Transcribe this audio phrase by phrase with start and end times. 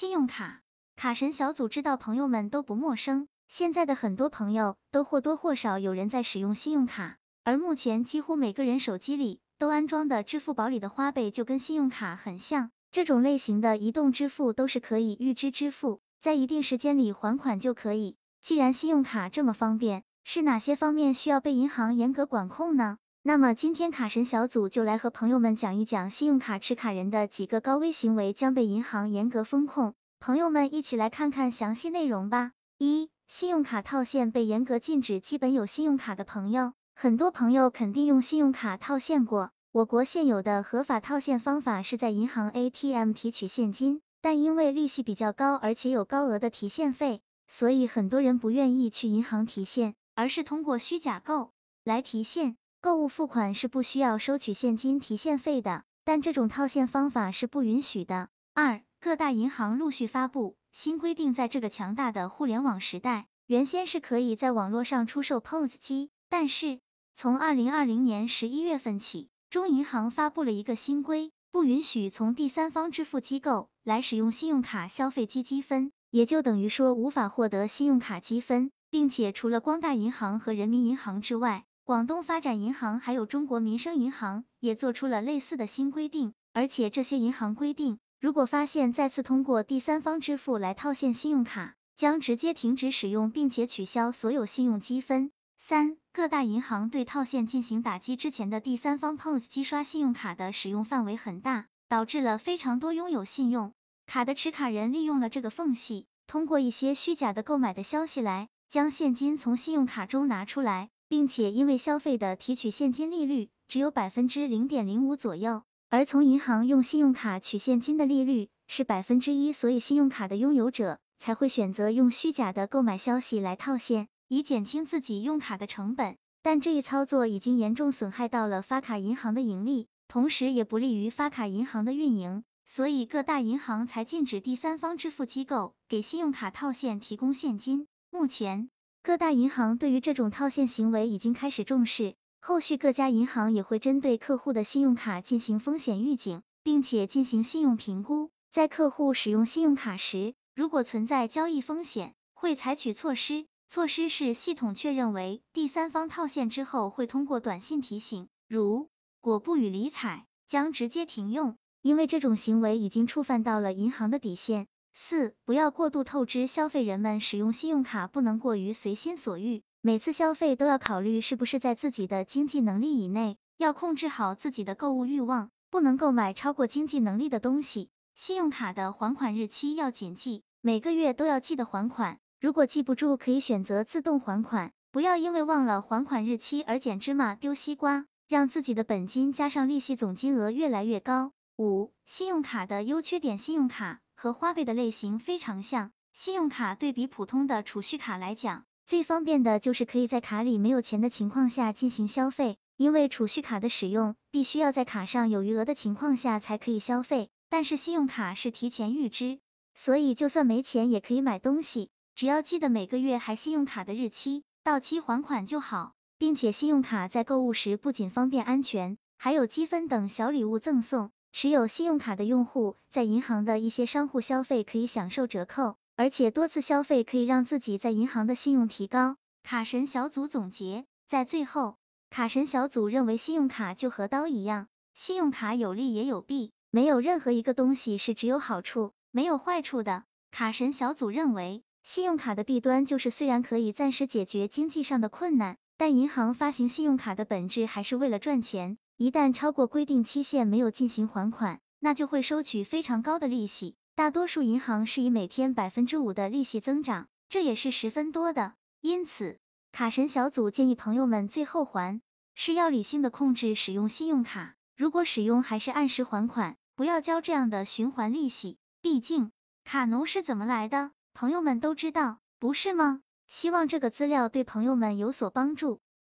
[0.00, 0.62] 信用卡，
[0.96, 18.16] 卡神小组知道朋友们都不陌生，现在的很多朋友都或多或少有人在使用信用卡，而目前几乎每个人手机里都安装的支付宝里的花呗就跟信用卡很像，这种类型的移动支付都是可以预支支付，在一定时间里还款就可以。
[18.40, 22.96] 既然信用卡这么方便，是哪些方面需要被银行严格管控呢？
[23.22, 32.52] 那么今天卡神小组就来和朋友们讲一讲信用卡持卡人的几个高危行为将被银行严格风控，朋友们一起来看看详细内容吧。
[32.78, 39.50] 一、信用卡套现被严格禁止，基本有信用卡的朋友，很多朋友肯定用信用卡套现过。
[39.70, 51.50] 我国现有的合法套现方法是在银行 ATM 提取现金，但因为利息比较高，而且有高额的提现费，所以很多人不愿意去银行提现，而是通过虚假购
[51.84, 52.56] 来提现。
[52.82, 58.30] 购物付款是不需要收取现金提现费的，但这种套现方法是不允许的。
[58.54, 66.80] 二、各大银行陆续发布新规定，在这个强大的互联网时代，原先是可以在网络上出售 POS 机，但是
[67.14, 95.32] 从二零二零年十一月份起，中银行发布了一个新规，不允许从第三方支付机构来使用信用卡消费积积分，也就等于说无法获得信用卡积分，并且除了光大银行和人民银行之外，广东发展银行还有中国民生银行也做出了类似的新规定，而且这些银行规定，如果发现再次通过第三方支付来套现信用卡，将直接停止使用，并且取消所有信用积分。
[95.58, 103.72] 三、各大银行对套现进行打击，之前的第三方 POS 机刷信用卡的使用范围很大，导致了非常多拥有信用
[104.06, 110.88] 卡的持卡人利用了这个缝隙，通过一些虚假的购买的消息来将现金从信用卡中拿出来。
[111.10, 126.16] 并且因为消费的提取现金利率只有百分之零点零五左右，而从银行用信用卡取现金的利率是百分之一，所以信用卡的拥有者才会选择用虚假的购买消息来套现，以减轻自己用卡的成本。
[126.42, 137.88] 但这一操作已经严重损害到了发卡银行的盈利，同时也不利于发卡银行的运营，所以各大银行才禁止第三方支付机构给信用卡套现提供现金。
[138.12, 138.70] 目前。
[139.02, 148.30] 各大银行对于这种套现行为已经开始重视，后续各家银行也会针对客户的信用卡进行风险预警，并且进行信用评估。
[148.50, 153.46] 在客户使用信用卡时，如果存在交易风险，会采取措施。
[153.68, 158.90] 措施是系统确认为第三方套现之后，会通过短信提醒，如
[159.22, 164.66] 果不予理睬，将直接停用，因为这种行为已经触犯到了银行的底线。
[164.92, 177.88] 四、不要过度透支消费，人们使用信用卡不能过于随心所欲，每次消费都要考虑是不是在自己的经济能力以内，要控制好自己的购物欲望，不能购买超过经济能力的东西。
[178.14, 191.32] 信用卡的还款日期要谨记，每个月都要记得还款，如果记不住，可以选择自动还款，不要因为忘了还款日期而捡芝麻丢西瓜，让自己的本金加上利息总金额越来越高。
[191.56, 194.00] 五、信用卡的优缺点，信用卡。
[194.22, 209.38] 和花呗的类型非常像，信用卡对比普通的储蓄卡来讲，最方便的就是可以在卡里没有钱的情况下进行消费，因为储蓄卡的使用必须要在卡上有余额的情况下才可以消费，但是信用卡是提前预支，
[209.74, 221.10] 所以就算没钱也可以买东西，只要记得每个月还信用卡的日期，到期还款就好，并且信用卡在购物时不仅方便安全，还有积分等小礼物赠送。
[221.32, 229.16] 持有信用卡的用户在银行的一些商户消费可以享受折扣，而且多次消费可以让自己在银行的信用提高。
[229.42, 231.76] 卡神小组总结，在最后，
[232.10, 240.04] 卡神小组认为信用卡就和刀一样，信用卡有利也有弊，没有任何一个东西是只有好处没有坏处的。
[240.32, 248.78] 卡神小组认为，信用卡的弊端就是虽然可以暂时解决经济上的困难，但银行发行信用卡的本质还是为了赚钱。
[249.00, 253.74] 一旦超过规定期限没有进行还款，那就会收取非常高的利息。
[253.94, 258.52] 大多数银行是以每天百分之五的利息增长，这也是十分多的。
[258.82, 259.38] 因此，
[259.72, 262.02] 卡神小组建议朋友们最后还
[262.34, 264.54] 是要理性的控制使用信用卡。
[264.76, 268.58] 如果使用还是按时还款，不要交这样的循环利息。
[268.82, 269.30] 毕竟，
[269.64, 273.00] 卡奴是怎么来的，朋友们都知道，不是吗？
[273.26, 275.80] 希望这个资料对朋友们有所帮助。